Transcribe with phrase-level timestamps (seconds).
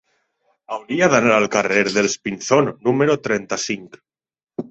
[0.77, 4.01] Hauria d'anar al carrer dels Pinzón número trenta-cinc.